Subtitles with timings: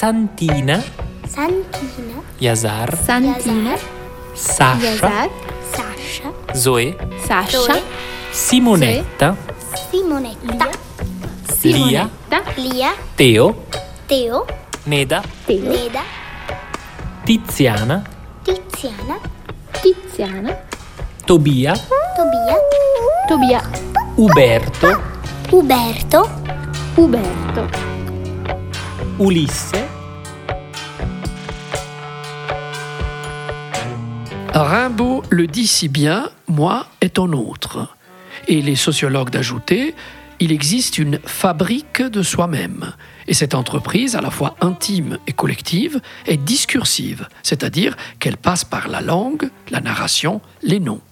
[0.00, 0.82] Santina,
[1.28, 3.76] Santina, Yazar, Santina,
[4.34, 5.28] Sasha, Yazar,
[5.76, 6.96] Sasha, Zoe,
[7.26, 7.82] Sasha, Zoe,
[8.32, 9.36] Simonetta,
[9.84, 10.72] Simonetta,
[11.64, 12.08] Lia,
[12.56, 13.54] Lia, Teo,
[14.08, 14.46] Teo,
[14.86, 16.02] Neda, Teo, Neda,
[17.26, 18.02] Tiziana,
[18.42, 19.20] Tiziana,
[19.82, 20.56] Tiziana,
[21.26, 21.74] Tobia,
[22.16, 22.56] Tobia,
[23.28, 23.60] Tobia,
[24.16, 25.02] Uberto,
[25.50, 26.26] Uberto,
[26.96, 27.68] Uberto,
[29.18, 29.99] Ulisse,
[34.52, 37.94] Rimbaud le dit si bien, moi est un autre.
[38.48, 39.94] Et les sociologues d'ajouter,
[40.40, 42.92] il existe une fabrique de soi-même.
[43.28, 48.88] Et cette entreprise, à la fois intime et collective, est discursive, c'est-à-dire qu'elle passe par
[48.88, 51.02] la langue, la narration, les noms.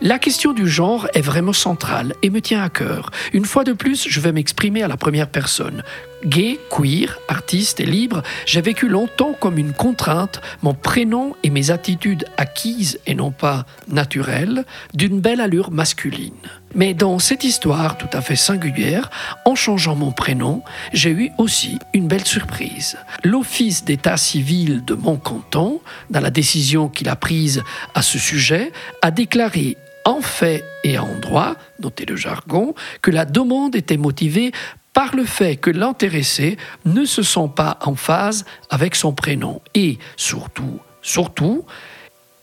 [0.00, 3.10] La question du genre est vraiment centrale et me tient à cœur.
[3.32, 5.82] Une fois de plus, je vais m'exprimer à la première personne.
[6.24, 11.70] Gay, queer, artiste et libre, j'ai vécu longtemps comme une contrainte mon prénom et mes
[11.70, 16.34] attitudes acquises et non pas naturelles d'une belle allure masculine.
[16.74, 19.10] Mais dans cette histoire tout à fait singulière,
[19.44, 22.98] en changeant mon prénom, j'ai eu aussi une belle surprise.
[23.22, 27.62] L'office d'état civil de mon canton, dans la décision qu'il a prise
[27.94, 28.72] à ce sujet,
[29.02, 34.52] a déclaré en fait et en droit, notez le jargon, que la demande était motivée
[34.98, 39.96] par le fait que l'intéressé ne se sent pas en phase avec son prénom et
[40.16, 41.64] surtout, surtout,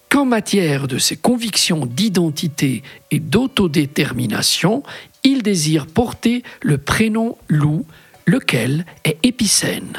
[0.07, 4.83] qu'en matière de ses convictions d'identité et d'autodétermination,
[5.25, 7.85] il désire porter le prénom Lou,
[8.25, 9.97] lequel est épicène.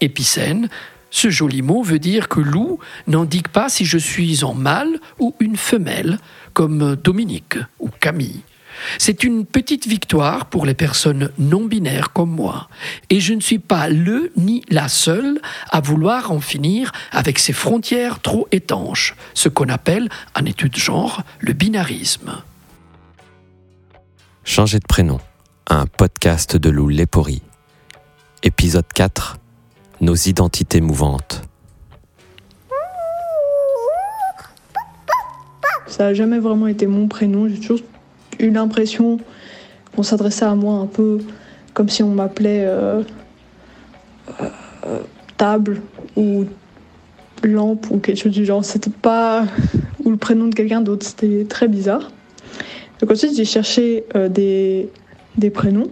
[0.00, 0.70] Épicène,
[1.10, 5.34] ce joli mot veut dire que loup n'indique pas si je suis en mâle ou
[5.40, 6.20] une femelle,
[6.54, 8.40] comme Dominique ou Camille.
[8.98, 12.68] C'est une petite victoire pour les personnes non binaires comme moi.
[13.08, 15.40] Et je ne suis pas le ni la seule
[15.70, 21.22] à vouloir en finir avec ces frontières trop étanches, ce qu'on appelle en étude genre
[21.40, 22.42] le binarisme.
[24.44, 25.20] Changer de prénom,
[25.68, 27.42] un podcast de Lou Lepori.
[28.42, 29.36] Épisode 4
[30.00, 31.42] Nos identités mouvantes.
[35.86, 37.48] Ça n'a jamais vraiment été mon prénom.
[37.48, 37.80] J'ai toujours
[38.40, 39.18] eu l'impression
[39.94, 41.18] qu'on s'adressait à moi un peu
[41.74, 43.02] comme si on m'appelait euh,
[44.40, 44.98] euh,
[45.36, 45.80] table
[46.16, 46.44] ou
[47.42, 48.64] lampe ou quelque chose du genre.
[48.64, 49.46] C'était pas.
[50.04, 51.06] ou le prénom de quelqu'un d'autre.
[51.06, 52.10] C'était très bizarre.
[53.00, 54.88] Donc ensuite, j'ai cherché euh, des,
[55.36, 55.90] des prénoms.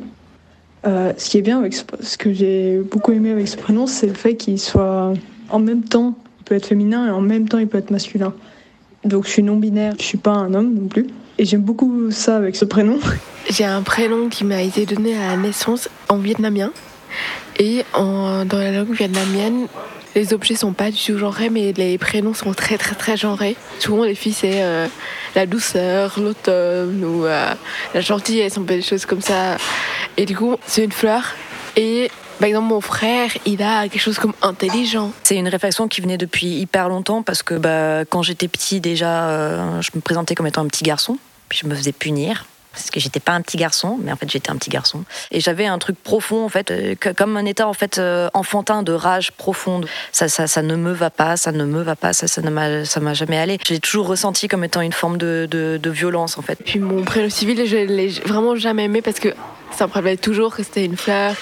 [0.85, 4.07] Ce qui est bien avec ce, ce que j'ai beaucoup aimé avec ce prénom, c'est
[4.07, 5.13] le fait qu'il soit
[5.51, 8.33] en même temps, il peut être féminin et en même temps, il peut être masculin.
[9.05, 11.09] Donc je suis non binaire, je suis pas un homme non plus.
[11.39, 12.99] Et j'aime beaucoup ça avec ce prénom.
[13.51, 16.73] J'ai un prénom qui m'a été donné à la naissance en vietnamien.
[17.59, 19.67] Et en- dans la langue vietnamienne,
[20.15, 23.57] les objets sont pas du tout genrés, mais les prénoms sont très très très genrés.
[23.79, 24.87] Souvent les filles c'est euh,
[25.37, 27.53] la douceur, l'automne ou euh,
[27.95, 29.57] la gentillesse, un peu des choses comme ça.
[30.17, 31.35] Et du coup, c'est une fleur.
[31.77, 32.11] Et
[32.41, 35.13] par exemple, mon frère, il a quelque chose comme intelligent.
[35.23, 39.29] C'est une réflexion qui venait depuis hyper longtemps parce que bah, quand j'étais petit déjà,
[39.29, 41.19] euh, je me présentais comme étant un petit garçon,
[41.51, 44.51] je me faisais punir parce que j'étais pas un petit garçon, mais en fait j'étais
[44.51, 45.05] un petit garçon.
[45.31, 48.83] Et j'avais un truc profond en fait, euh, comme un état en fait euh, enfantin
[48.83, 49.89] de rage profonde.
[50.13, 52.85] Ça, ça, ne me va pas, ça ne me va pas, ça, ça ne m'a,
[52.85, 53.59] ça m'a jamais allé.
[53.67, 56.59] J'ai toujours ressenti comme étant une forme de violence en fait.
[56.65, 59.35] Puis mon prénom civil, je l'ai vraiment jamais aimé parce que
[59.77, 61.35] ça me rappelait toujours que c'était une fleur.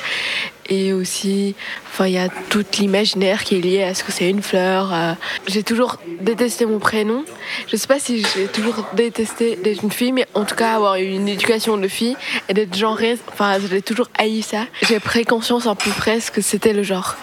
[0.69, 1.54] Et aussi,
[1.88, 4.93] enfin, il y a tout l'imaginaire qui est lié à ce que c'est une fleur.
[4.93, 5.12] euh.
[5.47, 7.25] J'ai toujours détesté mon prénom.
[7.69, 10.97] Je sais pas si j'ai toujours détesté d'être une fille, mais en tout cas, avoir
[10.97, 12.16] une éducation de fille
[12.49, 14.66] et d'être genrée, enfin, j'ai toujours haï ça.
[14.82, 17.16] J'ai pris conscience un peu presque que c'était le genre.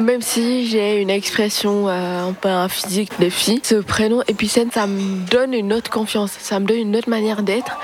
[0.00, 4.86] Même si j'ai une expression euh, un peu physique de fille, ce prénom épicène, ça
[4.86, 7.78] me donne une autre confiance, ça me donne une autre manière d'être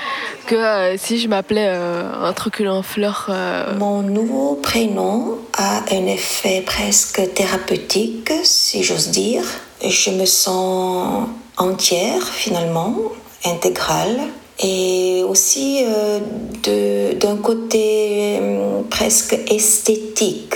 [0.47, 3.27] que euh, si je m'appelais euh, un truculent en fleur.
[3.29, 9.43] euh, Mon nouveau prénom a un effet presque thérapeutique, si j'ose dire.
[9.85, 11.27] Je me sens
[11.57, 12.95] entière finalement,
[13.45, 14.19] intégrale.
[14.59, 20.55] Et aussi euh, d'un côté euh, presque esthétique.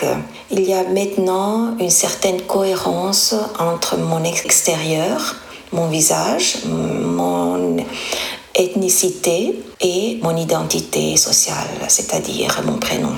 [0.49, 5.35] Il y a maintenant une certaine cohérence entre mon extérieur,
[5.71, 7.77] mon visage, mon
[8.55, 13.13] ethnicité et mon identité sociale, c'est-à-dire mon prénom.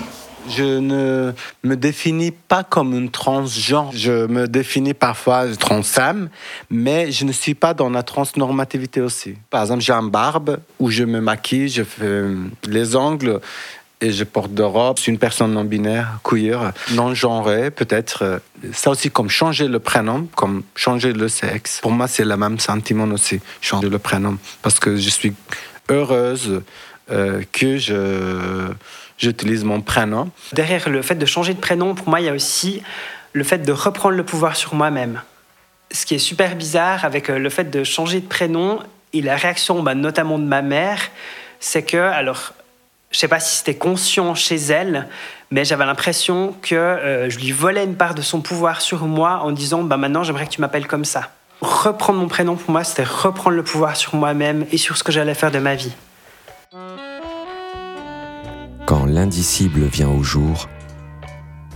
[0.49, 1.31] Je ne
[1.63, 3.91] me définis pas comme une transgenre.
[3.93, 6.29] Je me définis parfois transfemme,
[6.69, 9.35] mais je ne suis pas dans la transnormativité aussi.
[9.49, 12.23] Par exemple, j'ai une barbe où je me maquille, je fais
[12.67, 13.39] les ongles
[14.01, 14.97] et je porte de robe.
[14.97, 18.41] Je suis une personne non binaire, queer, non genrée, peut-être.
[18.73, 21.79] Ça aussi, comme changer le prénom, comme changer le sexe.
[21.81, 24.37] Pour moi, c'est le même sentiment aussi, changer le prénom.
[24.61, 25.33] Parce que je suis
[25.89, 26.63] heureuse euh,
[27.07, 28.71] que je,
[29.17, 30.29] j'utilise mon prénom.
[30.53, 32.81] Derrière le fait de changer de prénom, pour moi, il y a aussi
[33.33, 35.21] le fait de reprendre le pouvoir sur moi-même.
[35.91, 38.79] Ce qui est super bizarre avec euh, le fait de changer de prénom
[39.11, 40.99] et la réaction, bah, notamment de ma mère,
[41.59, 42.53] c'est que, alors,
[43.11, 45.07] je sais pas si c'était conscient chez elle,
[45.51, 49.41] mais j'avais l'impression que euh, je lui volais une part de son pouvoir sur moi
[49.43, 51.29] en disant bah maintenant j'aimerais que tu m'appelles comme ça.
[51.61, 55.11] Reprendre mon prénom pour moi, c'était reprendre le pouvoir sur moi-même et sur ce que
[55.11, 55.93] j'allais faire de ma vie.
[59.13, 60.67] L'indicible vient au jour,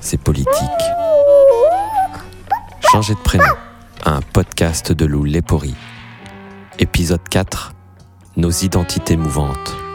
[0.01, 0.49] c'est politique.
[2.91, 3.45] Changer de prénom,
[4.05, 5.75] un podcast de Lou Lepori.
[6.79, 7.73] Épisode 4,
[8.37, 9.86] Nos identités mouvantes.